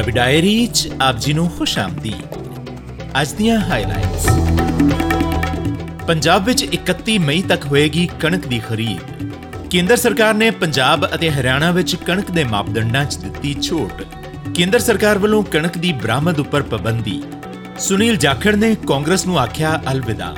Punjabi 0.00 0.12
diary 0.12 0.66
ਚ 0.66 0.90
ਆਪ 1.02 1.18
ਜੀ 1.18 1.32
ਨੂੰ 1.32 1.48
ਖੁਸ਼ 1.50 1.78
ਆਮਦੀਦ। 1.78 2.36
ਅੱਜ 3.20 3.32
ਦੀਆਂ 3.32 3.58
ਹਾਈਲਾਈਟਸ 3.60 4.26
ਪੰਜਾਬ 6.06 6.44
ਵਿੱਚ 6.44 6.62
31 6.64 7.18
ਮਈ 7.18 7.42
ਤੱਕ 7.42 7.66
ਹੋਏਗੀ 7.66 8.08
ਕਣਕ 8.20 8.46
ਦੀ 8.46 8.58
ਖਰੀਦ। 8.58 9.68
ਕੇਂਦਰ 9.70 9.96
ਸਰਕਾਰ 9.96 10.34
ਨੇ 10.34 10.50
ਪੰਜਾਬ 10.50 11.06
ਅਤੇ 11.14 11.30
ਹਰਿਆਣਾ 11.30 11.70
ਵਿੱਚ 11.70 11.94
ਕਣਕ 11.96 12.30
ਦੇ 12.30 12.44
ਮਾਪਦੰਡਾਂ 12.44 13.04
'ਚ 13.04 13.16
ਦਿੱਤੀ 13.16 13.54
ਛੋਟ। 13.62 14.02
ਕੇਂਦਰ 14.54 14.78
ਸਰਕਾਰ 14.78 15.18
ਵੱਲੋਂ 15.18 15.42
ਕਣਕ 15.42 15.78
ਦੀ 15.78 15.92
ਬਰਾਮਦ 15.92 16.40
ਉੱਪਰ 16.40 16.62
ਪਾਬੰਦੀ। 16.62 17.22
ਸੁਨੀਲ 17.78 18.16
ਜਾਖੜ 18.16 18.54
ਨੇ 18.56 18.74
ਕਾਂਗਰਸ 18.88 19.26
ਨੂੰ 19.26 19.40
ਆਖਿਆ 19.40 19.80
ਅਲਵਿਦਾ। 19.92 20.34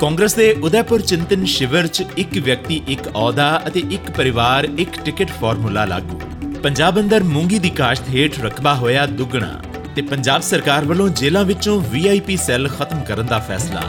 ਕਾਂਗਰਸ 0.00 0.34
ਦੇ 0.34 0.52
ਉਦੈਪੁਰ 0.52 1.00
ਚਿੰਤਨ 1.00 1.44
ਸ਼ਿਵਰ 1.44 1.86
'ਚ 1.86 2.04
ਇੱਕ 2.16 2.38
ਵਿਅਕਤੀ, 2.38 2.82
ਇੱਕ 2.88 3.08
ਅਹੁਦਾ 3.08 3.62
ਅਤੇ 3.66 3.82
ਇੱਕ 3.90 4.10
ਪਰਿਵਾਰ, 4.10 4.68
ਇੱਕ 4.78 5.00
ਟਿਕਟ 5.04 5.30
ਫਾਰਮੂਲਾ 5.40 5.84
ਲਾਗੂ। 5.84 6.20
ਪੰਜਾਬ 6.62 7.00
ਅੰਦਰ 7.00 7.22
ਮੂੰਗੀ 7.22 7.58
ਦੀ 7.58 7.70
ਕਾਸ਼ਤ 7.70 8.08
ਹੇਠ 8.08 8.40
ਰਕਬਾ 8.40 8.74
ਹੋਇਆ 8.74 9.06
ਦੁੱਗਣਾ 9.06 9.62
ਤੇ 9.96 10.02
ਪੰਜਾਬ 10.02 10.42
ਸਰਕਾਰ 10.42 10.84
ਵੱਲੋਂ 10.84 11.08
ਜੇਲ੍ਹਾਂ 11.08 11.44
ਵਿੱਚੋਂ 11.44 11.80
ਵੀਆਈਪੀ 11.80 12.36
ਸੈੱਲ 12.36 12.68
ਖਤਮ 12.68 13.00
ਕਰਨ 13.00 13.26
ਦਾ 13.26 13.38
ਫੈਸਲਾ। 13.38 13.82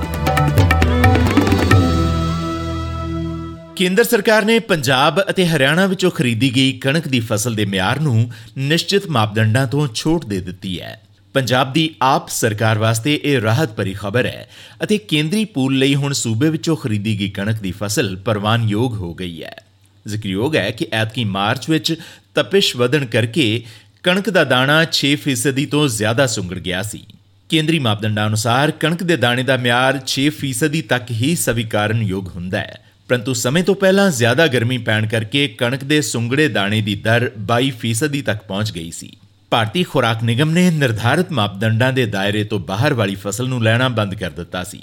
ਕੇਂਦਰ 3.76 4.04
ਸਰਕਾਰ 4.04 4.46
ਨੇ 4.46 4.60
ਪੰਜਾਬ 4.60 5.22
ਅਤੇ 5.30 5.48
ਹਰਿਆਣਾ 5.48 5.86
ਵਿੱਚੋਂ 5.86 6.12
ਖਰੀਦੀ 6.12 6.56
ਗਈ 6.56 6.72
ਕਣਕ 6.72 7.08
ਦੀ 7.08 7.20
ਫਸਲ 7.20 7.56
ਦੇ 7.56 7.66
ਮਿਆਰ 7.66 8.00
ਨੂੰ 8.00 8.32
ਨਿਸ਼ਚਿਤ 8.58 9.08
ਮਾਪਦੰਡਾਂ 9.08 9.68
ਤੋਂ 9.68 9.88
ਛੋਟ 9.96 10.26
ਦੇ 10.26 10.40
ਦਿੱਤੀ 10.40 10.82
ਹੈ। 10.82 11.02
ਪੰਜਾਬ 11.34 11.74
ਦੀ 11.74 11.96
ਆਪ 12.02 12.30
ਸਰਕਾਰ 12.30 12.78
ਵਾਸਤੇ 12.78 13.20
ਇਹ 13.24 13.42
ਰਾਹਤ 13.42 13.72
ਭਰੀ 13.72 13.94
ਖਬਰ 13.94 14.26
ਹੈ 14.26 14.50
ਅਤੇ 14.84 14.98
ਕੇਂਦਰੀ 14.98 15.46
ਪੂਲ 15.46 15.78
ਲਈ 15.78 15.96
ਹੁਣ 15.96 16.14
ਸੂਬੇ 16.14 16.50
ਵਿੱਚੋਂ 16.50 16.76
ਖਰੀਦੀ 16.76 17.20
ਗਈ 17.20 17.30
ਕਣਕ 17.30 17.60
ਦੀ 17.60 17.72
ਫਸਲ 17.72 18.16
ਪ੍ਰਵਾਨਯੋਗ 18.16 18.94
ਹੋ 18.94 19.14
ਗਈ 19.14 19.44
ਹੈ। 19.44 19.56
ਜ਼ਿਕਰਯੋਗ 20.08 20.56
ਹੈ 20.56 20.72
ਕਿ 20.72 20.86
ਐਤਕੀ 20.92 21.24
ਮਾਰਚ 21.24 21.70
ਵਿੱਚ 21.70 21.96
ਤਪਿਸ਼ 22.36 22.76
ਵਧਣ 22.76 23.06
ਕਰਕੇ 23.06 23.64
ਕਣਕ 24.04 24.30
ਦਾ 24.30 24.44
ਦਾਣਾ 24.44 24.86
6% 24.92 25.66
ਤੋਂ 25.66 25.88
ਜ਼ਿਆਦਾ 25.88 26.28
ਸੁੰਗੜ 26.28 26.60
ਗਿਆ 26.60 26.82
ਸੀ। 26.82 27.04
ਕੇਂਦਰੀ 27.50 27.80
ਮਾਪਦੰਡਾਂ 27.80 28.28
ਅਨੁਸਾਰ 28.28 28.72
ਕਣਕ 28.72 29.04
ਦੇ 29.04 29.18
ਦਾਣੇ 29.18 29.44
ਦਾ 29.44 29.58
ਮਿਆਰ 29.58 30.00
6% 30.08 30.82
ਤੱਕ 30.82 31.12
ਹੀ 31.12 31.36
ਸਵੀਕਾਰਨਯੋਗ 31.36 32.28
ਹੁੰਦਾ 32.28 32.60
ਹੈ। 32.60 32.80
ਪਰੰਤੂ 33.08 33.34
ਸਮੇਂ 33.34 33.64
ਤੋਂ 33.64 33.76
ਪਹਿਲਾਂ 33.76 34.12
ਜ਼ਿਆਦਾ 34.12 34.48
ਗਰਮੀ 34.48 34.78
ਪੈਣ 34.78 35.08
ਕਰਕੇ 35.08 35.48
ਕਣਕ 35.48 35.84
ਦੇ 35.84 36.02
ਸੁੰਗੜੇ 36.02 36.48
ਦਾਣੇ 36.48 36.82
ਦੀ 36.82 36.96
ਦਰ 36.96 37.32
22% 37.38 38.22
ਤੱਕ 38.22 38.44
ਪਹੁੰਚ 38.44 38.72
ਗਈ 38.72 38.92
ਸੀ। 38.92 39.18
ਭਾਰਤੀ 39.50 39.84
ਖੁਰਾਕ 39.84 40.24
ਨਿਗਮ 40.24 40.50
ਨੇ 40.50 40.70
ਨਿਰਧਾਰਿਤ 40.70 41.32
ਮਾਪਦੰਡਾਂ 41.32 41.94
ਦੇ 41.94 42.06
ਦਾਇਰੇ 42.06 42.44
ਤੋਂ 42.44 42.60
ਬਾਹਰ 42.60 42.94
ਵਾਲੀ 42.94 43.16
ਫਸਲ 43.16 43.48
ਨੂੰ 43.48 43.64
ਲੈਣਾ 43.64 43.90
ਬੰਦ 43.90 44.16
ਕਰ 44.16 44.30
ਦਿੱਤਾ 44.30 44.64
ਸੀ। 44.64 44.80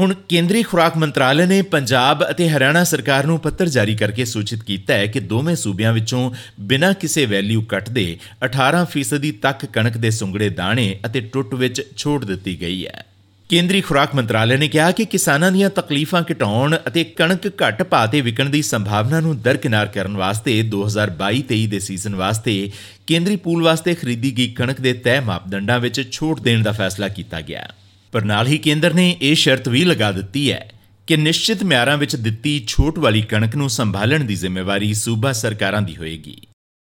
ਹੁਣ 0.00 0.14
ਕੇਂਦਰੀ 0.28 0.62
ਖੁਰਾਕ 0.62 0.96
ਮੰਤਰਾਲੇ 0.96 1.46
ਨੇ 1.46 1.62
ਪੰਜਾਬ 1.62 2.30
ਅਤੇ 2.30 2.48
ਹਰਿਆਣਾ 2.48 2.84
ਸਰਕਾਰ 2.84 3.26
ਨੂੰ 3.26 3.38
ਪੱਤਰ 3.38 3.68
ਜਾਰੀ 3.68 3.96
ਕਰਕੇ 3.96 4.24
ਸੂਚਿਤ 4.24 4.62
ਕੀਤਾ 4.62 4.94
ਹੈ 4.94 5.06
ਕਿ 5.06 5.20
ਦੋਵੇਂ 5.20 5.56
ਸੂਬਿਆਂ 5.56 5.92
ਵਿੱਚੋਂ 5.92 6.30
ਬਿਨਾਂ 6.60 6.94
ਕਿਸੇ 6.94 7.26
ਵੈਲਿਊ 7.26 7.62
ਕੱਟ 7.62 7.90
ਦੇ 7.90 8.18
18% 8.44 9.32
ਤੱਕ 9.42 9.66
ਕਣਕ 9.66 9.96
ਦੇ 9.96 10.10
ਸੁੰਗੜੇ 10.10 10.48
ਦਾਣੇ 10.48 10.98
ਅਤੇ 11.06 11.20
ਟੁੱਟ 11.20 11.54
ਵਿੱਚ 11.54 11.82
ਛੋਟ 11.96 12.24
ਦਿੱਤੀ 12.24 12.60
ਗਈ 12.60 12.86
ਹੈ। 12.86 13.04
ਕੇਂਦਰੀ 13.48 13.80
ਖੁਰਾਕ 13.80 14.14
ਮੰਤਰਾਲੇ 14.14 14.56
ਨੇ 14.56 14.68
ਕਿਹਾ 14.68 14.90
ਕਿ 14.90 15.04
ਕਿਸਾਨਾਂ 15.04 15.52
ਦੀਆਂ 15.52 15.70
ਤਕਲੀਫਾਂ 15.70 16.22
ਘਟਾਉਣ 16.32 16.76
ਅਤੇ 16.86 17.04
ਕਣਕ 17.04 17.62
ਘੱਟ 17.62 17.82
ਭਾਅ 17.82 18.06
ਤੇ 18.06 18.20
ਵਿਕਣ 18.20 18.50
ਦੀ 18.50 18.62
ਸੰਭਾਵਨਾ 18.62 19.20
ਨੂੰ 19.20 19.40
ਦਰਕਿਨਾਰ 19.40 19.86
ਕਰਨ 19.86 20.16
ਵਾਸਤੇ 20.16 20.70
2022-23 20.74 21.66
ਦੇ 21.66 21.78
ਸੀਜ਼ਨ 21.78 22.14
ਵਾਸਤੇ 22.14 22.70
ਕੇਂਦਰੀ 23.06 23.36
ਪੂਲ 23.36 23.62
ਵਾਸਤੇ 23.62 23.94
ਖਰੀਦੀ 23.94 24.36
ਗਈ 24.38 24.48
ਕਣਕ 24.48 24.80
ਦੇ 24.80 24.92
ਤੈਅ 24.92 25.20
ਮਾਪਦੰਡਾਂ 25.20 25.80
ਵਿੱਚ 25.80 26.12
ਛੋਟ 26.12 26.40
ਦੇਣ 26.40 26.62
ਦਾ 26.62 26.72
ਫੈਸਲਾ 26.72 27.08
ਕੀਤਾ 27.08 27.40
ਗਿਆ। 27.40 27.60
ਹੈ 27.60 27.85
ਪਰ 28.12 28.22
ਨਾਲ 28.22 28.46
ਹੀ 28.46 28.58
ਕੇਂਦਰ 28.58 28.94
ਨੇ 28.94 29.16
ਇਹ 29.22 29.34
ਸ਼ਰਤ 29.34 29.68
ਵੀ 29.68 29.84
ਲਗਾ 29.84 30.12
ਦਿੱਤੀ 30.12 30.52
ਹੈ 30.52 30.70
ਕਿ 31.06 31.16
ਨਿਸ਼ਚਿਤ 31.16 31.62
ਮਿਆਰਾਂ 31.62 31.96
ਵਿੱਚ 31.96 32.16
ਦਿੱਤੀ 32.16 32.64
ਛੋਟ 32.66 32.98
ਵਾਲੀ 32.98 33.22
ਕਣਕ 33.22 33.56
ਨੂੰ 33.56 33.70
ਸੰਭਾਲਣ 33.70 34.24
ਦੀ 34.24 34.34
ਜ਼ਿੰਮੇਵਾਰੀ 34.34 34.94
ਸੂਬਾ 34.94 35.32
ਸਰਕਾਰਾਂ 35.32 35.82
ਦੀ 35.82 35.96
ਹੋਏਗੀ। 35.96 36.36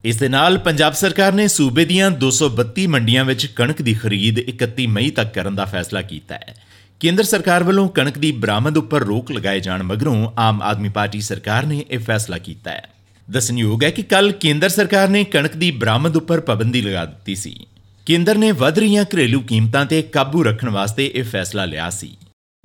ਇਸ 0.04 0.18
ਦੇ 0.18 0.30
ਨਾਲ 0.30 0.58
ਪੰਜਾਬ 0.58 0.94
ਸਰਕਾਰ 0.94 1.34
ਨੇ 1.34 1.48
ਸੂਬੇ 1.48 1.86
ਦੀਆਂ 1.86 2.12
232 2.12 2.88
ਮੰਡੀਆਂ 2.88 3.26
ਵਿੱਚ 3.26 3.46
ਕਣਕ 3.46 3.82
ਦੀ 3.82 3.94
ਖਰੀਦ 3.94 4.40
31 4.40 4.88
ਮਈ 4.88 5.10
ਤੱਕ 5.10 5.34
ਕਰਨ 5.34 5.56
ਦਾ 5.56 5.66
ਫੈਸਲਾ 5.66 6.02
ਕੀਤਾ 6.02 6.36
ਹੈ। 6.36 6.56
ਕੇਂਦਰ 7.00 7.24
ਸਰਕਾਰ 7.24 7.64
ਵੱਲੋਂ 7.64 7.90
ਕਣਕ 7.90 8.18
ਦੀ 8.18 8.32
ਬਰਾਮਦ 8.32 8.78
ਉੱਪਰ 8.78 9.00
ਰੋਕ 9.00 9.32
ਲਗਾਏ 9.32 9.60
ਜਾਣ 9.60 9.84
ਮਗਰੋਂ 9.84 10.32
ਆਮ 10.38 10.62
ਆਦਮੀ 10.62 10.90
ਪਾਰਟੀ 10.90 11.22
ਸਰਕਾਰ 11.22 11.66
ਨੇ 11.66 11.86
ਇਹ 11.92 12.00
ਫੈਸਲਾ 12.00 12.38
ਕੀਤਾ 12.38 12.72
ਹੈ। 12.72 12.90
ਦੱਸਣਯੋਗ 13.32 13.84
ਹੈ 13.84 13.90
ਕਿ 13.90 14.04
ਕੱਲ 14.04 14.32
ਕੇਂਦਰ 14.32 14.70
ਸਰਕਾਰ 14.70 15.10
ਨੇ 15.10 15.24
ਕਣਕ 15.24 15.56
ਦੀ 15.56 15.72
ਬਰਾਮਦ 15.72 16.18
ਉੱਪਰ 16.18 16.40
ਪਾਬੰਦੀ 16.40 16.82
ਲਗਾ 16.82 17.06
ਦਿੱਤੀ 17.06 17.36
ਸੀ। 17.36 17.68
ਕੇਂਦਰ 18.08 18.38
ਨੇ 18.38 18.52
ਵਧ 18.52 18.78
ਰਹੀਆਂ 18.80 19.04
ਘਰੇਲੂ 19.04 19.40
ਕੀਮਤਾਂ 19.42 19.86
ਤੇ 19.86 20.02
ਕਾਬੂ 20.02 20.44
ਰੱਖਣ 20.44 20.70
ਵਾਸਤੇ 20.70 21.06
ਇਹ 21.16 21.24
ਫੈਸਲਾ 21.24 21.66
ਲਿਆ 21.66 21.90
ਸੀ। 21.90 22.10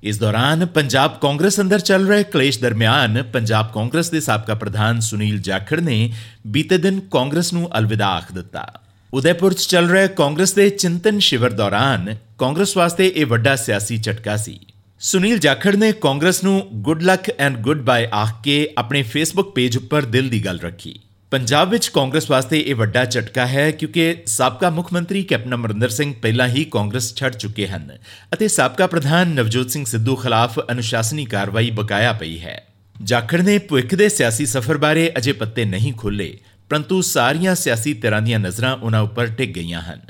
ਇਸ 0.03 0.19
ਦੌਰਾਨ 0.19 0.65
ਪੰਜਾਬ 0.67 1.19
ਕਾਂਗਰਸ 1.23 1.61
ਅੰਦਰ 1.61 1.81
ਚੱਲ 1.81 2.07
ਰਹੇ 2.09 2.25
ਕਲੇਸ਼ 2.25 2.59
ਦਰਮਿਆਨ 2.61 3.23
ਪੰਜਾਬ 3.23 3.73
ਕਾਂਗਰਸ 3.75 4.11
ਦੇ 4.11 4.21
ਸਾਬਕਾ 4.21 4.55
ਪ੍ਰਧਾਨ 4.55 5.01
ਸੁਨੀਲ 5.01 5.41
ਜਾਖੜ 5.41 5.81
ਨੇ 5.81 6.13
ਬੀਤੇ 6.47 6.79
ਦਿਨ 6.79 7.01
ਕਾਂਗਰਸ 7.13 7.53
ਨੂੰ 7.53 7.69
ਅਲਵਿਦਾ 7.79 8.07
ਆਖ 8.09 8.33
ਦਿੱਤਾ। 8.33 8.67
ਉਦੈਪੁਰ 9.13 9.53
'ਚ 9.53 9.67
ਚੱਲ 9.67 9.91
ਰਹੇ 9.91 10.09
ਕਾਂਗਰਸ 10.09 10.53
ਦੇ 10.53 10.71
ਚਿੰਤਨ 10.71 11.19
ਸ਼ਿਵਰ 11.19 11.51
ਦੌਰਾਨ 11.51 12.15
ਕਾਂਗਰਸ 12.39 12.77
ਵਾਸਤੇ 12.77 13.13
ਇਹ 13.17 13.27
ਵੱਡਾ 13.27 13.57
ਸਿਆਸੀ 13.57 13.99
ਝਟਕਾ 13.99 14.37
ਸੀ। 14.37 14.59
ਸੁਨੀਲ 15.01 15.39
ਜਾਖੜ 15.39 15.77
ਨੇ 15.77 15.93
ਕਾਂਗਰਸ 15.93 16.45
ਨੂੰ 16.45 16.69
good 16.83 17.03
luck 17.03 17.31
and 17.39 17.57
good 17.59 17.81
bye 17.83 18.09
ਆਖ 18.15 18.43
ਕੇ 18.45 18.69
ਆਪਣੇ 18.79 19.03
ਫੇਸਬੁੱਕ 19.03 19.55
ਪੇਜ 19.55 19.77
ਉੱਪਰ 19.77 20.05
ਦਿਲ 20.05 20.29
ਦੀ 20.29 20.45
ਗੱਲ 20.45 20.61
ਰੱਖੀ। 20.61 21.01
ਪੰਜਾਬ 21.33 21.71
ਵਿੱਚ 21.71 21.89
ਕਾਂਗਰਸ 21.89 22.31
ਵਾਸਤੇ 22.31 22.61
ਇਹ 22.61 22.75
ਵੱਡਾ 22.75 23.05
ਝਟਕਾ 23.05 23.47
ਹੈ 23.47 23.71
ਕਿਉਂਕਿ 23.71 24.17
ਸਾਬਕਾ 24.27 24.71
ਮੁੱਖ 24.71 24.93
ਮੰਤਰੀ 24.93 25.23
ਕੈਪਟਨ 25.23 25.55
ਅਮਰਿੰਦਰ 25.55 25.89
ਸਿੰਘ 25.89 26.15
ਪਹਿਲਾਂ 26.23 26.49
ਹੀ 26.49 26.65
ਕਾਂਗਰਸ 26.65 27.15
ਛੱਡ 27.15 27.33
ਚੁੱਕੇ 27.33 27.69
ਹਨ 27.69 27.99
ਅਤੇ 28.35 28.49
ਸਾਬਕਾ 28.49 28.87
ਪ੍ਰਧਾਨ 28.87 29.29
ਨਵਜੋਤ 29.29 29.71
ਸਿੰਘ 29.71 29.85
ਸਿੱਧੂ 29.85 30.17
ਖਿਲਾਫ 30.17 30.61
ਅਨੁਸ਼ਾਸਨੀ 30.73 31.25
ਕਾਰਵਾਈ 31.25 31.71
ਬਕਾਇਆ 31.71 32.13
ਪਈ 32.13 32.39
ਹੈ। 32.41 32.67
ਜਾਖੜ 33.03 33.41
ਨੇ 33.41 33.59
ਭੁੱਖ 33.59 33.95
ਦੇ 33.95 34.09
ਸਿਆਸੀ 34.09 34.47
ਸਫ਼ਰ 34.47 34.77
ਬਾਰੇ 34.77 35.13
ਅਜੇ 35.19 35.33
ਪੱਤੇ 35.33 35.65
ਨਹੀਂ 35.65 35.93
ਖੋਲੇ 35.93 36.39
ਪਰੰਤੂ 36.69 37.01
ਸਾਰੀਆਂ 37.01 37.55
ਸਿਆਸੀ 37.55 37.95
ਤਰ੍ਹਾਂ 37.95 38.23
ਦੀਆਂ 38.23 38.39
ਨਜ਼ਰਾਂ 38.39 38.77
ਉਹਨਾਂ 38.77 39.03
ਉੱਪਰ 39.03 39.27
ਟਿਕ 39.27 39.53
ਗਈਆਂ 39.53 39.81
ਹਨ। 39.81 40.01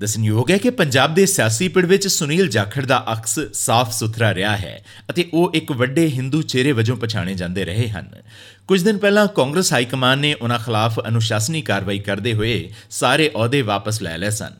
ਦੱਸਣਯੋਗ 0.00 0.50
ਹੈ 0.50 0.56
ਕਿ 0.56 0.70
ਪੰਜਾਬ 0.70 1.14
ਦੇ 1.14 1.26
ਸਿਆਸੀ 1.26 1.68
ਪਿੜ 1.68 1.86
ਵਿੱਚ 1.86 2.08
ਸੁਨੀਲ 2.08 2.48
ਜਾਖੜ 2.48 2.84
ਦਾ 2.84 3.04
ਅਕਸ 3.12 3.40
ਸਾਫ਼ 3.52 3.92
ਸੁਥਰਾ 3.92 4.34
ਰਿਹਾ 4.34 4.56
ਹੈ 4.56 4.84
ਅਤੇ 5.10 5.28
ਉਹ 5.34 5.52
ਇੱਕ 5.54 5.72
ਵੱਡੇ 5.72 6.06
ਹਿੰਦੂ 6.08 6.42
ਚਿਹਰੇ 6.42 6.72
ਵਜੋਂ 6.72 6.96
ਪਛਾਣੇ 6.96 7.34
ਜਾਂਦੇ 7.34 7.64
ਰਹੇ 7.64 7.88
ਹਨ। 7.88 8.10
ਕੁਝ 8.71 8.83
ਦਿਨ 8.83 8.97
ਪਹਿਲਾਂ 8.97 9.27
ਕਾਂਗਰਸ 9.27 9.73
ਹਾਈ 9.73 9.85
ਕਮਾਨ 9.85 10.19
ਨੇ 10.19 10.33
ਉਹਨਾਂ 10.33 10.59
ਖਿਲਾਫ 10.59 10.99
ਅਨੁਸ਼ਾਸਨੀ 11.07 11.61
ਕਾਰਵਾਈ 11.61 11.99
ਕਰਦੇ 11.99 12.33
ਹੋਏ 12.33 12.69
ਸਾਰੇ 12.89 13.31
ਅਹੁਦੇ 13.35 13.61
ਵਾਪਸ 13.61 14.01
ਲੈ 14.01 14.17
ਲਏ 14.17 14.29
ਸਨ 14.29 14.51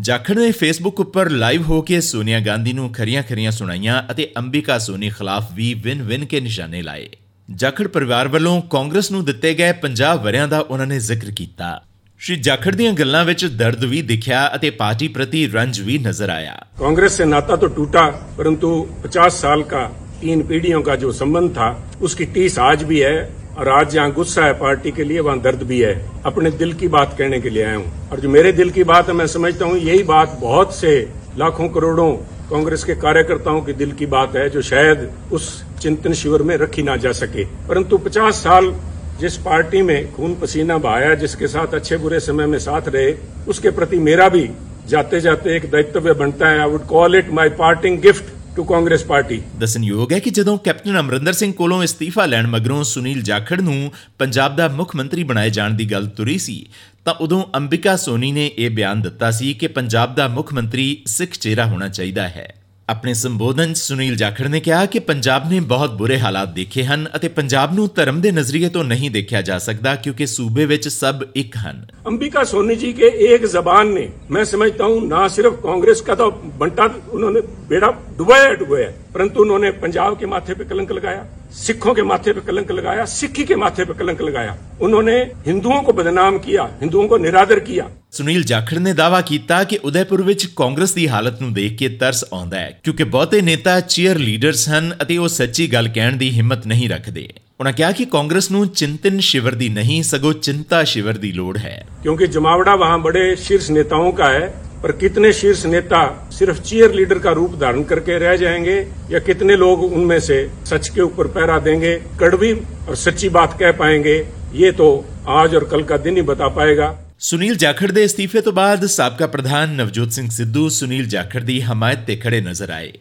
ਜਾਖੜ 0.00 0.38
ਨੇ 0.38 0.50
ਫੇਸਬੁੱਕ 0.52 1.00
ਉੱਪਰ 1.00 1.30
ਲਾਈਵ 1.30 1.62
ਹੋ 1.62 1.82
ਕੇ 1.82 2.00
ਸੋਨੀਆ 2.00 2.40
ਗਾਂਧੀ 2.40 2.72
ਨੂੰ 2.72 2.92
ਖਰੀਆਂ-ਖਰੀਆਂ 2.92 3.50
ਸੁਣਾਈਆਂ 3.50 4.02
ਅਤੇ 4.10 4.28
ਅੰਬਿਕਾ 4.38 4.78
ਸੋਨੀ 4.78 5.10
ਖਿਲਾਫ 5.10 5.44
ਵੀ 5.52 5.74
ਵਿਨ-ਵਿਨ 5.74 6.24
ਕੇ 6.24 6.40
ਨਿਸ਼ਾਨੇ 6.40 6.82
ਲਾਏ 6.82 7.08
ਜਾਖੜ 7.54 7.86
ਪਰਿਵਾਰ 7.86 8.28
ਵੱਲੋਂ 8.28 8.62
ਕਾਂਗਰਸ 8.62 9.10
ਨੂੰ 9.10 9.24
ਦਿੱਤੇ 9.24 9.54
ਗਏ 9.54 9.74
50 9.86 10.16
ਵਰਿਆਂ 10.22 10.48
ਦਾ 10.48 10.58
ਉਹਨਾਂ 10.58 10.86
ਨੇ 10.86 10.98
ਜ਼ਿਕਰ 11.00 11.30
ਕੀਤਾ 11.30 11.82
श्री 12.20 12.40
जाखड़ 12.40 12.76
ਦੀਆਂ 12.76 12.92
ਗੱਲਾਂ 12.92 13.24
ਵਿੱਚ 13.24 13.44
ਦਰਦ 13.44 13.84
ਵੀ 13.84 14.02
ਦਿਖਿਆ 14.02 14.50
ਅਤੇ 14.54 14.70
ਪਾਰਟੀ 14.70 15.08
ਪ੍ਰਤੀ 15.08 15.46
रंज 15.46 15.78
भी 15.80 15.98
नजर 15.98 16.30
आया 16.30 16.54
कांग्रेस 16.80 17.18
से 17.18 17.26
नाता 17.26 17.56
तो 17.56 17.68
टूटा 17.76 18.02
परंतु 18.40 18.70
50 19.04 19.36
साल 19.42 19.62
का 19.62 19.82
तीन 20.22 20.42
पीढ़ियों 20.42 20.80
का 20.82 20.96
जो 20.96 21.12
संबंध 21.12 21.54
था 21.58 21.68
उसकी 22.00 22.26
टीस 22.34 22.58
आज 22.58 22.82
भी 22.90 23.00
है 23.00 23.14
और 23.57 23.69
आज 23.69 23.89
जहाँ 23.89 24.11
गुस्सा 24.11 24.45
है 24.45 24.53
पार्टी 24.53 24.91
के 24.91 25.03
लिए, 25.03 25.19
वहाँ 25.19 25.41
दर्द 25.41 25.63
भी 25.63 25.79
है। 25.79 26.05
अपने 26.25 26.51
दिल 26.51 26.73
की 26.73 26.87
बात 26.87 27.15
कहने 27.17 27.39
के 27.39 27.49
लिए 27.49 27.63
आया 27.63 27.75
हूँ। 27.75 28.09
और 28.11 28.19
जो 28.19 28.29
मेरे 28.29 28.51
दिल 28.51 28.69
की 28.69 28.83
बात 28.83 29.07
है, 29.07 29.13
मैं 29.13 29.27
समझता 29.27 29.65
हूँ, 29.65 29.77
यही 29.77 30.03
बात 30.03 30.37
बहुत 30.41 30.75
से 30.75 31.09
लाखों 31.37 31.69
करोड़ों 31.69 32.11
कांग्रेस 32.49 32.83
के 32.83 32.95
कार्यकर्ताओं 32.95 33.61
के 33.61 33.73
दिल 33.73 33.91
की 33.91 34.05
बात 34.05 34.35
है, 34.35 34.49
जो 34.49 34.61
शायद 34.61 35.11
उस 35.31 35.65
चिंतन 35.81 36.13
शिविर 36.13 36.41
में 36.41 36.57
रखी 36.57 36.83
ना 36.83 36.95
जा 36.95 37.11
सके। 37.11 37.45
परंतु 37.45 37.97
50 37.97 38.35
साल 38.35 38.75
जिस 39.19 39.37
पार्टी 39.37 39.81
में 39.81 40.13
खून 40.13 40.35
पसीना 40.35 40.77
बहाया, 40.77 41.13
जिसके 41.13 41.47
साथ 41.47 41.73
अच्छे 41.73 41.97
बुरे 41.97 42.19
समय 42.19 42.45
में 42.45 42.59
साथ 42.59 42.81
रहे, 42.87 43.15
उसके 43.47 43.69
प्रति 43.69 43.99
मेरा 43.99 44.29
भी 44.29 44.49
जाते 44.87 45.21
जाते 45.21 45.55
एक 45.55 45.71
दायित्व 45.71 46.13
बनता 46.13 46.47
है। 46.47 46.59
I 46.59 46.69
would 46.69 46.85
call 46.87 47.15
it 47.15 47.29
my 47.31 47.49
parting 47.49 47.99
gift 47.99 48.23
to 48.55 48.63
Congress 48.63 49.03
party? 49.03 49.41
ਦੱਸਣਯੋਗ 49.59 50.13
ਹੈ 50.13 50.19
ਕਿ 50.19 50.29
ਜਦੋਂ 50.29 50.57
ਕੈਪਟਨ 50.57 50.99
ਅਮਰਿੰਦਰ 50.99 51.33
ਸਿੰਘ 51.33 51.53
ਕੋਲੋਂ 51.53 51.83
ਅਸਤੀਫਾ 51.83 52.25
ਲੈਣ 52.25 52.47
ਮਗਰੋਂ 52.47 52.83
ਸੁਨੀਲ 52.83 53.21
ਜਾਖੜ 53.21 53.61
ਨੂੰ 53.61 53.91
ਪੰਜਾਬ 54.19 54.55
ਦਾ 54.55 54.67
ਮੁੱਖ 54.67 54.95
ਮੰਤਰੀ 54.95 55.23
ਬਣਾਏ 55.23 55.49
ਜਾਣ 55.49 55.73
ਦੀ 55.73 55.91
ਗੱਲ 55.91 56.07
ਤੁਰੀ 56.07 56.37
ਸੀ, 56.37 56.65
ਤਾਂ 57.05 57.13
ਉਦੋਂ 57.13 57.43
ਅੰਬਿਕਾ 57.55 57.95
ਸੋਨੀ 57.95 58.31
ਨੇ 58.31 58.51
ਇਹ 58.57 58.69
ਬਿਆਨ 58.69 59.01
ਦਿੱਤਾ 59.01 59.31
ਸੀ 59.31 59.53
ਕਿ 59.53 59.67
ਪੰਜਾਬ 59.67 60.15
ਦਾ 60.15 60.27
ਮੁੱਖ 60.27 60.53
ਮੰਤਰੀ 60.53 61.01
ਸਿੱਖ 61.05 61.31
ਚਿਹਰਾ 61.31 61.65
ਹੋਣਾ 61.65 61.87
ਚਾਹੀਦਾ 61.87 62.27
ਹੈ। 62.27 62.53
ਆਪਣੇ 62.89 63.13
ਸੰਬੋਧਨ 63.13 63.73
'ਚ 63.73 63.77
ਸੁਨੀਲ 63.77 64.15
ਜਾਖੜ 64.15 64.47
ਨੇ 64.47 64.59
ਕਿਹਾ 64.59 64.85
ਕਿ 64.85 64.99
ਪੰਜਾਬ 64.99 65.49
ਨੇ 65.49 65.59
ਬਹੁਤ 65.67 65.91
ਬੁਰੇ 65.97 66.17
ਹਾਲਾਤ 66.19 66.49
ਦੇਖੇ 66.53 66.83
ਹਨ 66.85 67.07
ਅਤੇ 67.15 67.27
ਪੰਜਾਬ 67.37 67.73
ਨੂੰ 67.73 67.87
ਧਰਮ 67.95 68.19
ਦੇ 68.21 68.31
ਨਜ਼ਰੀਏ 68.31 68.69
ਤੋਂ 68.69 68.83
ਨਹੀਂ 68.83 69.11
ਦੇਖਿਆ 69.11 69.41
ਜਾ 69.41 69.57
ਸਕਦਾ 69.59 69.95
ਕਿਉਂਕਿ 69.95 70.25
ਸੂਬੇ 70.25 70.65
ਵਿੱਚ 70.65 70.87
ਸਭ 70.87 71.23
ਇੱਕ 71.35 71.55
ਹਨ। 71.57 71.85
अंबिका 72.05 72.41
सोनी 72.47 72.75
जी 72.79 72.89
के 72.95 73.09
एक 73.27 73.45
जबान 73.51 73.91
ने 73.97 74.01
मैं 74.31 74.43
समझता 74.47 74.87
हूँ 74.87 74.97
ना 75.05 75.21
सिर्फ 75.35 75.61
कांग्रेस 75.61 76.01
का 76.01 76.15
तो 76.15 76.25
बंटा 76.59 76.87
उन्होंने 77.17 77.41
बेड़ा 77.69 77.89
डुबाया 78.17 78.49
डुबाया 78.59 78.89
परंतु 79.13 79.43
उन्होंने 79.43 79.71
पंजाब 79.79 80.17
के 80.17 80.29
माथे 80.33 80.57
पे 80.59 80.67
कलंक 80.71 80.91
लगाया 80.93 81.23
सिखों 81.58 81.92
के 81.94 82.02
माथे 82.04 82.32
पे 82.32 82.40
कलंक 82.42 82.70
लगाया 82.72 83.04
सिक्खी 83.10 83.44
के 83.44 83.56
माथे 83.56 83.84
पे 83.84 83.94
कलंक 83.94 84.20
लगाया 84.22 84.50
उन्होंने 84.80 85.14
हिंदुओं 85.46 85.78
को 85.82 85.92
बदनाम 85.94 86.36
किया 86.40 86.66
हिंदुओं 86.80 87.06
को 87.08 87.18
निरादर 87.20 87.60
किया 87.68 87.86
ਸੁਨੀਲ 88.12 88.42
ਜਾਖੜ 88.44 88.78
ਨੇ 88.78 88.92
ਦਾਵਾ 88.94 89.20
ਕੀਤਾ 89.20 89.62
ਕਿ 89.64 89.78
ਉਦੈਪੁਰ 89.84 90.22
ਵਿੱਚ 90.22 90.46
ਕਾਂਗਰਸ 90.56 90.92
ਦੀ 90.92 91.06
ਹਾਲਤ 91.08 91.40
ਨੂੰ 91.42 91.52
ਦੇਖ 91.54 91.76
ਕੇ 91.78 91.88
ਤਰਸ 92.02 92.24
ਆਉਂਦਾ 92.32 92.58
ਹੈ 92.58 92.70
ਕਿਉਂਕਿ 92.84 93.04
ਬਹੁਤੇ 93.06 93.40
ਨੇਤਾ 93.40 93.78
ਚੀਅਰ 93.80 94.18
ਲੀਡਰਸ 94.18 94.68
ਹਨ 94.68 94.92
ਅਤੇ 95.02 95.16
ਉਹ 95.16 95.28
ਸੱਚੀ 95.30 95.66
ਗੱਲ 95.72 95.88
ਕਹਿਣ 95.88 96.16
ਦੀ 96.16 96.30
ਹਿੰਮਤ 96.36 96.66
ਨਹੀਂ 96.66 96.88
ਰੱਖਦੇ 96.90 97.28
ਉਹਨਾਂ 97.60 97.72
ਕਿਹਾ 97.72 97.90
ਕਿ 97.92 98.04
ਕਾਂਗਰਸ 98.06 98.50
ਨੂੰ 98.50 98.66
ਚਿੰਤਨ 98.70 99.18
शिविर 99.28 99.54
ਦੀ 99.56 99.68
ਨਹੀਂ 99.70 100.02
ਸਗੋਂ 100.04 100.32
ਚਿੰਤਾ 100.40 100.82
शिविर 100.84 101.18
ਦੀ 101.18 101.32
ਲੋੜ 101.32 101.56
ਹੈ 101.58 101.76
क्योंकि 102.04 102.26
जमावड़ा 102.34 102.74
वहां 102.82 102.98
बड़े 103.02 103.24
शीर्ष 103.44 103.70
नेताओं 103.76 104.10
का 104.18 104.28
है 104.32 104.44
पर 104.82 104.92
कितने 104.94 105.32
शीर्ष 105.34 105.64
नेता 105.66 106.00
सिर्फ 106.32 106.60
चीयर 106.62 106.92
लीडर 106.94 107.18
का 107.20 107.30
रूप 107.32 107.54
धारण 107.60 107.82
करके 107.86 108.18
रह 108.18 108.36
जाएंगे 108.36 108.76
या 109.10 109.18
कितने 109.22 109.56
लोग 109.56 109.82
उनमें 109.84 110.18
से 110.22 110.38
सच 110.66 110.88
के 110.90 111.00
ऊपर 111.02 111.26
पहरा 111.32 111.58
देंगे 111.60 111.94
कड़वी 112.20 112.52
और 112.88 112.96
सच्ची 112.98 113.28
बात 113.30 113.58
कह 113.60 113.72
पाएंगे 113.78 114.16
ये 114.54 114.72
तो 114.74 114.88
आज 115.32 115.54
और 115.54 115.68
कल 115.70 115.82
का 115.84 115.96
दिन 115.98 116.16
ही 116.16 116.22
बता 116.24 116.48
पाएगा 116.56 116.94
ਸੁਨੀਲ 117.20 117.54
ਜਾਖੜ 117.56 117.90
ਦੇ 117.92 118.04
ਅਸਤੀਫੇ 118.04 118.40
ਤੋਂ 118.40 118.52
ਬਾਅਦ 118.52 118.84
ਸਾਬਕਾ 118.86 119.26
ਪ੍ਰਧਾਨ 119.26 119.70
ਨਵਜੋਤ 119.76 120.10
ਸਿੰਘ 120.12 120.28
ਸਿੱਧੂ 120.30 120.68
ਸੁਨੀਲ 120.68 121.06
ਜਾਖੜ 121.06 121.40
ਦੀ 121.44 121.60
ਹਮਾਇਤ 121.62 122.04
ਤੇ 122.06 122.16
ਖੜੇ 122.16 122.40
ਨਜ਼ਰ 122.40 122.70
ਆਏ 122.70 122.92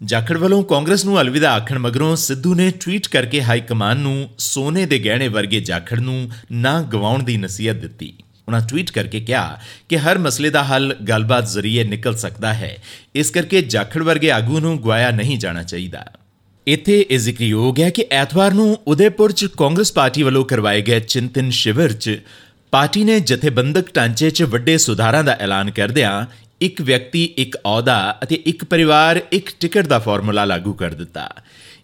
ਜਾਖੜ 0.00 0.36
ਵੱਲੋਂ 0.36 0.62
ਕਾਂਗਰਸ 0.64 1.04
ਨੂੰ 1.04 1.20
ਅਲਵਿਦਾ 1.20 1.50
ਆਖਣ 1.54 1.78
ਮਗਰੋਂ 1.78 2.14
ਸਿੱਧੂ 2.16 2.54
ਨੇ 2.54 2.70
ਟਵੀਟ 2.80 3.06
ਕਰਕੇ 3.08 3.42
ਹਾਈ 3.42 3.60
ਕਮਾਨ 3.60 3.98
ਨੂੰ 3.98 4.28
ਸੋਨੇ 4.38 4.86
ਦੇ 4.86 4.98
ਗਹਿਣੇ 4.98 5.28
ਵਰਗੇ 5.28 5.60
ਜਾਖੜ 5.60 5.98
ਨੂੰ 6.00 6.28
ਨਾ 6.52 6.80
ਗਵਾਉਣ 6.92 7.22
ਦੀ 7.22 7.36
ਨਸੀਹਤ 7.36 7.76
ਦਿੱਤੀ 7.76 8.12
ਉਹਨਾਂ 8.51 8.67
ਟਵੀਟ 8.67 8.91
ਕਰਕੇ 8.91 9.19
ਕਿਹਾ 9.19 9.59
ਕਿ 9.89 9.97
ਹਰ 9.97 10.17
ਮਸਲੇ 10.17 10.49
ਦਾ 10.49 10.63
ਹੱਲ 10.63 10.95
ਗੱਲਬਾਤ 11.07 11.47
ਜ਼ਰੀਏ 11.49 11.83
ਨਿਕਲ 11.83 12.15
ਸਕਦਾ 12.15 12.53
ਹੈ। 12.53 12.75
ਇਸ 13.15 13.29
ਕਰਕੇ 13.31 13.61
ਜਾਖੜ 13.61 14.03
ਵਰਗੇ 14.03 14.31
ਆਗੂ 14.31 14.59
ਨੂੰ 14.59 14.77
ਗਵਾਇਆ 14.83 15.11
ਨਹੀਂ 15.11 15.37
ਜਾਣਾ 15.37 15.63
ਚਾਹੀਦਾ। 15.63 16.05
ਇੱਥੇ 16.67 17.05
ਇਹ 17.09 17.19
ਜ਼ਿਕਰਯੋਗ 17.19 17.79
ਹੈ 17.79 17.89
ਕਿ 17.89 18.05
ਐਤਵਾਰ 18.11 18.53
ਨੂੰ 18.53 18.77
ਉਦੈਪੁਰ 18.87 19.31
'ਚ 19.31 19.45
ਕਾਂਗਰਸ 19.57 19.93
ਪਾਰਟੀ 19.93 20.23
ਵੱਲੋਂ 20.23 20.45
ਕਰਵਾਏ 20.45 20.81
ਗਏ 20.81 20.99
ਚਿੰਤਨ 20.99 21.49
ਸ਼ਿਵਰ 21.49 21.93
'ਚ 21.93 22.19
ਪਾਰਟੀ 22.71 23.03
ਨੇ 23.03 23.19
ਜਥੇਬੰਦਕ 23.19 23.95
ਢਾਂਚੇ 23.95 24.29
'ਚ 24.29 24.43
ਵੱਡੇ 24.43 24.77
ਸੁਧਾਰਾਂ 24.77 25.23
ਦਾ 25.23 25.37
ਐਲਾਨ 25.39 25.71
ਕਰਦਿਆਂ 25.71 26.25
ਇੱਕ 26.61 26.81
ਵਿਅਕਤੀ, 26.81 27.33
ਇੱਕ 27.37 27.55
ਅਹੁਦਾ 27.55 28.17
ਅਤੇ 28.23 28.35
ਇੱਕ 28.35 28.63
ਪਰਿਵਾਰ 28.63 29.21
ਇੱਕ 29.31 29.49
ਟਿਕਟ 29.59 29.87
ਦਾ 29.87 29.99
ਫਾਰਮੂਲਾ 29.99 30.45
ਲਾਗੂ 30.45 30.73
ਕਰ 30.73 30.93
ਦਿੱਤਾ। 30.93 31.29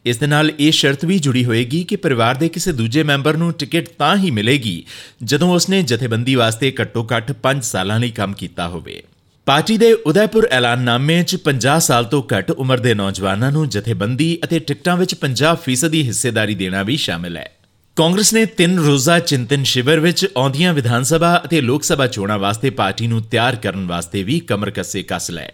ਇਸ 0.05 0.17
ਦੇ 0.17 0.27
ਨਾਲ 0.27 0.51
ਇਹ 0.59 0.71
ਸ਼ਰਤ 0.71 1.05
ਵੀ 1.05 1.19
ਜੁੜੀ 1.19 1.45
ਹੋਏਗੀ 1.45 1.83
ਕਿ 1.83 1.95
ਪਰਿਵਾਰ 1.95 2.35
ਦੇ 2.35 2.49
ਕਿਸੇ 2.49 2.71
ਦੂਜੇ 2.71 3.03
ਮੈਂਬਰ 3.03 3.37
ਨੂੰ 3.37 3.53
ਟਿਕਟ 3.53 3.89
ਤਾਂ 3.99 4.17
ਹੀ 4.17 4.31
ਮਿਲੇਗੀ 4.31 4.85
ਜਦੋਂ 5.23 5.55
ਉਸਨੇ 5.55 5.81
ਜਥੇਬੰਦੀ 5.83 6.35
ਵਾਸਤੇ 6.35 6.75
ਘੱਟੋ-ਘੱਟ 6.81 7.31
5 7.31 7.61
ਸਾਲਾਂ 7.61 7.99
ਲਈ 7.99 8.11
ਕੰਮ 8.11 8.33
ਕੀਤਾ 8.33 8.67
ਹੋਵੇ। 8.67 9.03
ਪਾਰਟੀ 9.45 9.77
ਦੇ 9.77 9.93
ਉਦੈਪੁਰ 9.93 10.47
ਐਲਾਨਨਾਮੇ 10.51 11.23
'ਚ 11.23 11.35
50 11.35 11.79
ਸਾਲ 11.79 12.05
ਤੋਂ 12.05 12.23
ਘੱਟ 12.37 12.51
ਉਮਰ 12.51 12.77
ਦੇ 12.77 12.93
ਨੌਜਵਾਨਾਂ 12.93 13.51
ਨੂੰ 13.51 13.69
ਜਥੇਬੰਦੀ 13.69 14.39
ਅਤੇ 14.43 14.59
ਟਿਕਟਾਂ 14.59 14.97
ਵਿੱਚ 14.97 15.15
50% 15.15 15.89
ਦੀ 15.89 16.03
ਹਿੱਸੇਦਾਰੀ 16.03 16.55
ਦੇਣਾ 16.55 16.83
ਵੀ 16.83 16.97
ਸ਼ਾਮਿਲ 16.97 17.37
ਹੈ। 17.37 17.56
ਕਾਂਗਰਸ 17.97 18.33
ਨੇ 18.33 18.45
ਤਿੰਨ 18.45 18.77
ਰੋਜ਼ਾ 18.79 19.19
ਚਿੰਤਨ 19.19 19.63
ਸ਼ਿਵਰ 19.63 19.99
ਵਿੱਚ 19.99 20.25
ਆਉਂਦੀਆਂ 20.37 20.73
ਵਿਧਾਨ 20.73 21.03
ਸਭਾ 21.03 21.41
ਅਤੇ 21.45 21.61
ਲੋਕ 21.61 21.83
ਸਭਾ 21.83 22.07
ਚੋਣਾਂ 22.07 22.37
ਵਾਸਤੇ 22.39 22.69
ਪਾਰਟੀ 22.69 23.07
ਨੂੰ 23.07 23.21
ਤਿਆਰ 23.21 23.55
ਕਰਨ 23.55 23.87
ਵਾਸਤੇ 23.87 24.23
ਵੀ 24.23 24.39
ਕਮਰ 24.39 24.69
ਕੱਸੇ 24.69 25.03
ਕੱਸ 25.03 25.31
ਲਏ। 25.31 25.47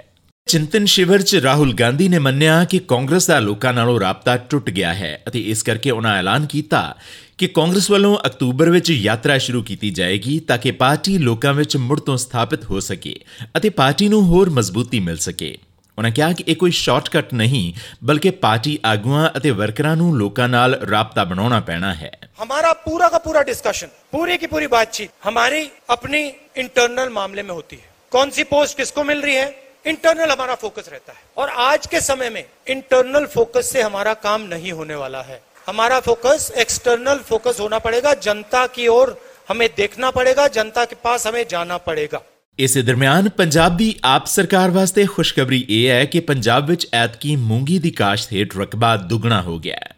ਚਿੰਤਨ 0.47 0.85
ਸ਼ਿਵਰ 0.85 1.21
'ਚ 1.21 1.35
ਰਾਹੁਲ 1.35 1.73
ਗਾਂਧੀ 1.73 2.07
ਨੇ 2.07 2.19
ਮੰਨਿਆ 2.19 2.63
ਕਿ 2.65 2.79
ਕਾਂਗਰਸ 2.79 3.27
ਦਾ 3.27 3.39
ਲੋਕਾਂ 3.39 3.73
ਨਾਲੋਂ 3.73 3.99
ਰਾਬਤਾ 3.99 4.37
ਟੁੱਟ 4.37 4.69
ਗਿਆ 4.69 4.93
ਹੈ 4.93 5.23
ਅਤੇ 5.27 5.41
ਇਸ 5.41 5.63
ਕਰਕੇ 5.63 5.91
ਉਹਨਾਂ 5.91 6.15
ਐਲਾਨ 6.15 6.45
ਕੀਤਾ 6.45 6.95
ਕਿ 7.37 7.47
ਕਾਂਗਰਸ 7.47 7.91
ਵੱਲੋਂ 7.91 8.17
ਅਕਤੂਬਰ 8.27 8.69
ਵਿੱਚ 8.69 8.89
ਯਾਤਰਾ 8.89 9.37
ਸ਼ੁਰੂ 9.37 9.63
ਕੀਤੀ 9.63 9.89
ਜਾਏਗੀ 9.89 10.39
ਤਾਂ 10.39 10.57
ਕਿ 10.57 10.71
ਪਾਰਟੀ 10.71 11.17
ਲੋਕਾਂ 11.17 11.53
ਵਿੱਚ 11.53 11.77
ਮੁੜ 11.77 11.99
ਤੋਂ 11.99 12.17
ਸਥਾਪਿਤ 12.17 12.65
ਹੋ 12.65 12.79
ਸਕੇ 12.79 13.19
ਅਤੇ 13.57 13.69
ਪਾਰਟੀ 13.69 14.07
ਨੂੰ 14.07 14.23
ਹੋਰ 14.23 14.49
ਮਜ਼ਬੂਤੀ 14.49 14.99
ਮਿਲ 14.99 15.17
ਸਕੇ। 15.17 15.57
ਉਹਨਾਂ 15.98 16.10
ਕਿਹਾ 16.10 16.32
ਕਿ 16.32 16.44
ਇਹ 16.48 16.56
ਕੋਈ 16.56 16.70
ਸ਼ਾਰਟਕਟ 16.70 17.32
ਨਹੀਂ 17.34 17.72
ਬਲਕਿ 18.04 18.30
ਪਾਰਟੀ 18.42 18.78
ਆਗੂਆਂ 18.86 19.28
ਅਤੇ 19.36 19.50
ਵਰਕਰਾਂ 19.50 19.94
ਨੂੰ 19.96 20.16
ਲੋਕਾਂ 20.18 20.48
ਨਾਲ 20.48 20.74
ਰਾਬਤਾ 20.90 21.24
ਬਣਾਉਣਾ 21.24 21.60
ਪੈਣਾ 21.60 21.94
ਹੈ 21.94 22.10
हमारा 22.40 22.68
पूरा 22.80 23.06
का 23.08 23.18
पूरा 23.18 23.40
डिस्कशन 23.42 23.88
पूरी 24.12 24.34
की 24.38 24.48
पूरी 24.50 24.66
बातचीत 24.68 25.10
हमारी 25.24 25.62
अपनी 25.88 26.20
इंटरनल 26.56 27.08
मामले 27.10 27.42
में 27.42 27.50
होती 27.50 27.78
है 27.78 27.88
कौन 28.12 28.30
सी 28.30 28.44
पोस्ट 28.46 28.76
किसको 28.76 29.04
मिल 29.04 29.22
रही 29.22 29.34
है 29.34 29.48
इंटरनल 29.86 30.30
हमारा 30.30 30.54
फोकस 30.56 30.88
रहता 30.88 31.12
है 31.12 31.24
और 31.36 31.50
आज 31.64 31.86
के 31.88 32.00
समय 32.02 32.30
में 32.30 32.40
इंटरनल 32.68 33.26
फोकस 33.28 33.72
से 33.72 33.82
हमारा 33.82 34.14
काम 34.22 34.46
नहीं 34.48 34.72
होने 34.74 35.00
वाला 35.02 35.22
है 35.24 35.40
हमारा 35.66 36.00
फोकस 36.02 36.48
एक्सटर्नल 36.58 37.18
फोकस 37.26 37.60
होना 37.60 37.78
पड़ेगा 37.80 38.14
जनता 38.22 38.64
की 38.72 38.88
ओर 38.90 39.16
हमें 39.48 39.68
देखना 39.76 40.10
पड़ेगा 40.12 40.48
जनता 40.54 40.84
के 40.84 40.96
पास 41.02 41.26
हमें 41.26 41.44
जाना 41.50 41.78
पड़ेगा 41.84 42.22
ਇਸੇ 42.59 42.81
ਦਰਮਿਆਨ 42.81 43.29
ਪੰਜਾਬ 43.29 43.77
ਦੀ 43.77 43.95
ਆਪ 44.03 44.25
ਸਰਕਾਰ 44.25 44.71
ਵਾਸਤੇ 44.71 45.05
ਖੁਸ਼ਖਬਰੀ 45.05 45.65
ਇਹ 45.69 45.89
ਹੈ 45.89 46.05
ਕਿ 46.05 46.19
ਪੰਜਾਬ 46.19 46.67
ਵਿੱਚ 46.67 46.87
ਐਤਕੀ 46.93 47.35
ਮੂੰਗੀ 47.35 47.79
ਦੀ 47.79 47.91
ਕਾਸ਼ਤ 47.91 48.33
ਹੇਠ 48.33 48.57
ਰਕਬਾ 48.57 48.97
ਦੁੱਗਣਾ 48.97 49.41
ਹੋ 49.41 49.59
ਗਿਆ 49.59 49.75
ਹੈ। 49.75 49.95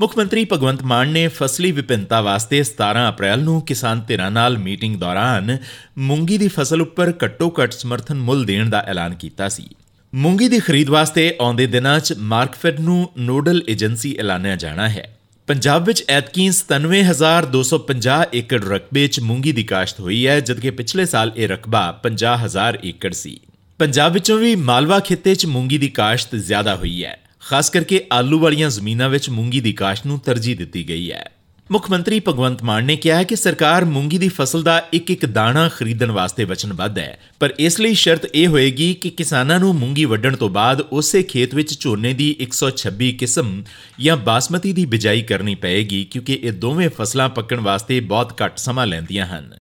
ਮੁੱਖ 0.00 0.18
ਮੰਤਰੀ 0.18 0.46
ਭਗਵੰਤ 0.52 0.82
ਮਾਨ 0.82 1.08
ਨੇ 1.08 1.28
ਫਸਲੀ 1.28 1.72
ਵਿਭਿੰਨਤਾ 1.72 2.20
ਵਾਸਤੇ 2.20 2.60
17 2.60 3.08
ਅਪ੍ਰੈਲ 3.08 3.40
ਨੂੰ 3.40 3.60
ਕਿਸਾਨ 3.62 4.00
ਧਿਰਾਂ 4.08 4.30
ਨਾਲ 4.30 4.58
ਮੀਟਿੰਗ 4.58 5.00
ਦੌਰਾਨ 5.00 5.58
ਮੂੰਗੀ 5.98 6.38
ਦੀ 6.38 6.48
ਫਸਲ 6.48 6.82
ਉੱਪਰ 6.82 7.12
ਘੱਟੋ-ਘੱਟ 7.24 7.72
ਸਮਰਥਨ 7.72 8.18
ਮੁੱਲ 8.18 8.44
ਦੇਣ 8.44 8.70
ਦਾ 8.70 8.78
ਐਲਾਨ 8.78 9.14
ਕੀਤਾ 9.14 9.48
ਸੀ। 9.48 9.68
ਮੂੰਗੀ 10.14 10.48
ਦੀ 10.48 10.60
ਖਰੀਦ 10.60 10.88
ਵਾਸਤੇ 10.88 11.36
ਆਉਂਦੇ 11.40 11.66
ਦਿਨਾਂ 11.66 12.00
'ਚ 12.00 12.14
ਮਾਰਕਫੈਡ 12.18 12.80
ਨੂੰ 12.80 13.10
ਨੋਡਲ 13.18 13.62
ਏਜੰਸੀ 13.68 14.16
ਐਲਾਨਿਆ 14.18 14.56
ਜਾਣਾ 14.56 14.88
ਹੈ। 14.88 15.17
ਪੰਜਾਬ 15.48 15.84
ਵਿੱਚ 15.84 16.04
ਐਤਕੀ 16.08 16.48
97250 16.48 18.24
ਏਕੜ 18.34 18.64
ਰਕਬੇ 18.64 19.06
'ਚ 19.08 19.20
ਮੂੰਗੀ 19.20 19.52
ਦੀ 19.52 19.62
ਕਾਸ਼ਤ 19.62 20.00
ਹੋਈ 20.00 20.26
ਹੈ, 20.26 20.40
ਜਦਕਿ 20.40 20.70
ਪਿਛਲੇ 20.70 21.06
ਸਾਲ 21.06 21.32
ਇਹ 21.36 21.48
ਰਕਬਾ 21.48 22.00
50000 22.02 22.78
ਏਕੜ 22.84 23.12
ਸੀ। 23.12 23.40
ਪੰਜਾਬ 23.78 24.12
ਵਿੱਚੋਂ 24.12 24.38
ਵੀ 24.38 24.54
ਮਾਲਵਾ 24.56 25.00
ਖਿੱਤੇ 25.00 25.34
'ਚ 25.34 25.46
ਮੂੰਗੀ 25.46 25.78
ਦੀ 25.78 25.88
ਕਾਸ਼ਤ 25.88 26.36
ਜ਼ਿਆਦਾ 26.36 26.76
ਹੋਈ 26.76 27.04
ਹੈ। 27.04 27.18
ਖਾਸ 27.40 27.70
ਕਰਕੇ 27.70 28.04
ਆਲੂ 28.12 28.38
ਵਾਲੀਆਂ 28.38 28.70
ਜ਼ਮੀਨਾਂ 28.70 29.08
ਵਿੱਚ 29.08 29.30
ਮੂੰਗੀ 29.30 29.60
ਦੀ 29.60 29.72
ਕਾਸ਼ਤ 29.72 30.06
ਨੂੰ 30.06 30.18
ਤਰਜੀਹ 30.18 30.56
ਦਿੱਤੀ 30.56 30.88
ਗਈ 30.88 31.12
ਹੈ। 31.12 31.24
ਮੁੱਖ 31.70 31.90
ਮੰਤਰੀ 31.90 32.20
ਭਗਵੰਤ 32.20 32.62
ਮਾਨ 32.62 32.84
ਨੇ 32.84 32.96
ਕਿਹਾ 32.96 33.22
ਕਿ 33.22 33.36
ਸਰਕਾਰ 33.36 33.84
ਮੂੰਗੀ 33.84 34.18
ਦੀ 34.18 34.28
ਫਸਲ 34.28 34.62
ਦਾ 34.62 34.84
ਇੱਕ 34.92 35.10
ਇੱਕ 35.10 35.26
ਦਾਣਾ 35.26 35.68
ਖਰੀਦਣ 35.68 36.10
ਵਾਸਤੇ 36.10 36.44
ਵਚਨਬੱਧ 36.44 36.98
ਹੈ। 36.98 37.18
ਪਰ 37.40 37.54
ਇਸ 37.58 37.80
ਲਈ 37.80 37.94
ਸ਼ਰਤ 37.94 38.24
ਇਹ 38.34 38.46
ਹੋਏਗੀ 38.46 38.94
ਕਿ 38.94 39.10
ਕਿਸਾਨਾਂ 39.10 39.60
ਨੂੰ 39.60 39.74
ਮੂੰਗੀ 39.74 40.04
ਵੱਢਣ 40.04 40.36
ਤੋਂ 40.36 40.48
ਬਾਅਦ 40.48 40.80
ਉਸੇ 40.80 41.22
ਖੇਤ 41.22 41.54
ਵਿੱਚ 41.54 41.80
ਝੋਨੇ 41.80 42.14
ਦੀ 42.14 42.36
126 42.40 43.12
ਕਿਸਮ 43.12 43.62
ਜਾਂ 44.00 44.16
ਬਾਸਮਤੀ 44.16 44.72
ਦੀ 44.72 44.86
ਬਿਜਾਈ 44.86 45.22
ਕਰਨੀ 45.22 45.54
ਪਏਗੀ, 45.54 46.04
ਕਿਉਂਕਿ 46.04 46.40
ਇਹ 46.42 46.52
ਦੋਵੇਂ 46.52 46.88
ਫਸਲਾਂ 46.88 47.28
ਪੱਕਣ 47.28 47.60
ਵਾਸਤੇ 47.60 48.00
ਬਹੁਤ 48.00 48.42
ਘੱਟ 48.44 48.58
ਸਮਾਂ 48.58 48.86
ਲੈਂਦੀਆਂ 48.86 49.26
ਹਨ। 49.26 49.57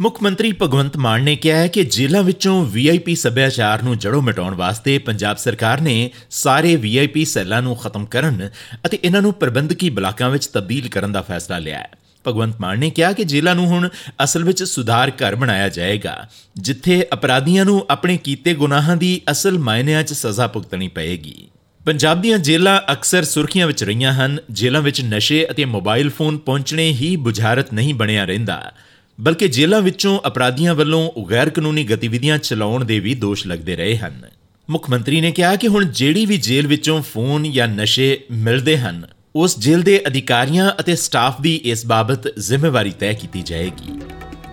ਮੁੱਖ 0.00 0.22
ਮੰਤਰੀ 0.22 0.52
ਭਗਵੰਤ 0.52 0.96
ਮਾਨ 0.96 1.22
ਨੇ 1.22 1.34
ਕਿਹਾ 1.36 1.56
ਹੈ 1.58 1.66
ਕਿ 1.66 1.82
ਜੇਲ੍ਹਾਂ 1.84 2.22
ਵਿੱਚੋਂ 2.22 2.64
ਵੀਆਈਪੀ 2.64 3.14
ਸੱਭਿਆਚਾਰ 3.14 3.82
ਨੂੰ 3.82 3.96
ਜੜੋਂ 3.98 4.20
ਮਿਟਾਉਣ 4.22 4.54
ਵਾਸਤੇ 4.54 4.96
ਪੰਜਾਬ 4.98 5.36
ਸਰਕਾਰ 5.36 5.80
ਨੇ 5.80 6.10
ਸਾਰੇ 6.30 6.74
ਵੀਆਈਪੀ 6.76 7.24
ਸੈੱਲਾਂ 7.24 7.60
ਨੂੰ 7.62 7.74
ਖਤਮ 7.76 8.04
ਕਰਨ 8.06 8.48
ਅਤੇ 8.86 8.98
ਇਹਨਾਂ 9.04 9.22
ਨੂੰ 9.22 9.32
ਪ੍ਰਬੰਧਕੀ 9.32 9.90
ਬਲਾਕਾਂ 9.90 10.30
ਵਿੱਚ 10.30 10.46
ਤਬਦੀਲ 10.46 10.88
ਕਰਨ 10.88 11.12
ਦਾ 11.12 11.22
ਫੈਸਲਾ 11.22 11.58
ਲਿਆ 11.58 11.78
ਹੈ। 11.78 11.90
ਭਗਵੰਤ 12.24 12.60
ਮਾਨ 12.60 12.78
ਨੇ 12.78 12.90
ਕਿਹਾ 12.90 13.12
ਕਿ 13.12 13.24
ਜੇਲ੍ਹਾਂ 13.24 13.54
ਨੂੰ 13.54 13.66
ਹੁਣ 13.66 13.88
ਅਸਲ 14.24 14.44
ਵਿੱਚ 14.44 14.62
ਸੁਧਾਰ 14.64 15.10
ਘਰ 15.22 15.36
ਬਣਾਇਆ 15.36 15.68
ਜਾਏਗਾ, 15.68 16.16
ਜਿੱਥੇ 16.56 17.06
ਅਪਰਾਧੀਆਂ 17.14 17.64
ਨੂੰ 17.64 17.84
ਆਪਣੇ 17.90 18.16
ਕੀਤੇ 18.16 18.54
ਗੁਨਾਹਾਂ 18.54 18.96
ਦੀ 18.96 19.20
ਅਸਲ 19.30 19.58
ਮਾਇਨਿਆਂ 19.58 20.02
'ਚ 20.02 20.12
ਸਜ਼ਾ 20.12 20.46
ਭੁਗਤਣੀ 20.46 20.88
ਪਏਗੀ। 20.88 21.48
ਪੰਜਾਬ 21.86 22.20
ਦੀਆਂ 22.20 22.38
ਜੇਲ੍ਹਾਂ 22.38 22.80
ਅਕਸਰ 22.92 23.24
ਸੁਰਖੀਆਂ 23.24 23.66
ਵਿੱਚ 23.66 23.84
ਰਹੀਆਂ 23.84 24.12
ਹਨ, 24.12 24.38
ਜੇਲ੍ਹਾਂ 24.50 24.82
ਵਿੱਚ 24.82 25.00
ਨਸ਼ੇ 25.04 25.46
ਅਤੇ 25.50 25.64
ਮੋਬਾਈਲ 25.64 26.10
ਫੋਨ 26.10 26.38
ਪਹੁੰਚਣੇ 26.38 26.90
ਹੀ 26.92 27.16
ਬੁਝਾਰਤ 27.16 27.72
ਨਹੀਂ 27.74 27.94
ਬਣਿਆ 27.94 28.24
ਰਹਿੰਦਾ। 28.24 28.72
ਬਲਕਿ 29.20 29.48
ਜੇਲ੍ਹਾਂ 29.48 29.82
ਵਿੱਚੋਂ 29.82 30.20
ਅਪਰਾਧੀਆਂ 30.26 30.74
ਵੱਲੋਂ 30.74 31.10
ਗੈਰ 31.30 31.50
ਕਾਨੂੰਨੀ 31.50 31.84
ਗਤੀਵਿਧੀਆਂ 31.84 32.38
ਚਲਾਉਣ 32.38 32.84
ਦੇ 32.84 33.00
ਵੀ 33.00 33.14
ਦੋਸ਼ 33.14 33.46
ਲੱਗਦੇ 33.46 33.76
ਰਹੇ 33.76 33.96
ਹਨ। 33.96 34.22
ਮੁੱਖ 34.70 34.90
ਮੰਤਰੀ 34.90 35.20
ਨੇ 35.20 35.32
ਕਿਹਾ 35.32 35.56
ਕਿ 35.56 35.68
ਹੁਣ 35.68 35.84
ਜਿਹੜੀ 35.84 36.26
ਵੀ 36.26 36.36
ਜੇਲ੍ਹ 36.36 36.68
ਵਿੱਚੋਂ 36.68 37.02
ਫੋਨ 37.02 37.52
ਜਾਂ 37.52 37.68
ਨਸ਼ੇ 37.68 38.24
ਮਿਲਦੇ 38.30 38.78
ਹਨ, 38.78 39.06
ਉਸ 39.36 39.58
ਜੇਲ੍ਹ 39.58 39.84
ਦੇ 39.84 40.02
ਅਧਿਕਾਰੀਆਂ 40.06 40.72
ਅਤੇ 40.80 40.96
ਸਟਾਫ 40.96 41.40
ਦੀ 41.40 41.56
ਇਸ 41.56 41.86
ਬਾਬਤ 41.86 42.38
ਜ਼ਿੰਮੇਵਾਰੀ 42.38 42.90
ਤੈਅ 42.90 43.14
ਕੀਤੀ 43.14 43.42
ਜਾਏਗੀ। 43.42 44.00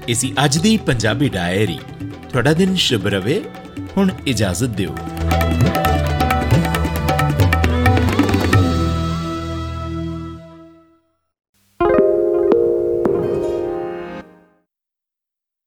ਇਸੀ 0.08 0.34
ਅੱਜ 0.46 0.58
ਦੀ 0.58 0.78
ਪੰਜਾਬੀ 0.78 1.30
ਡਾਇਰੀ। 1.30 1.80
ਤੁਹਾਡਾ 2.30 2.54
ਦਿਨ 2.54 2.76
ਸ਼ੁਭ 2.76 3.08
ਰਵੇ। 3.08 3.42
ਹੁਣ 3.98 4.10
ਇਜਾਜ਼ਤ 4.28 4.68
ਦਿਓ। 4.68 4.96